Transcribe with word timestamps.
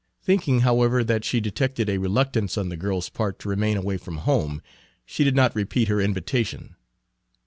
Thinking, 0.23 0.61
however, 0.61 1.03
that 1.03 1.23
she 1.23 1.39
detected 1.39 1.87
a 1.87 1.99
reluctance 1.99 2.57
on 2.57 2.69
the 2.69 2.75
girl's 2.75 3.07
part 3.07 3.37
to 3.37 3.49
remain 3.49 3.77
away 3.77 3.97
from 3.97 4.17
home, 4.25 4.59
she 5.05 5.23
did 5.23 5.35
not 5.35 5.55
repeat 5.55 5.89
her 5.89 6.01
invitation. 6.01 6.75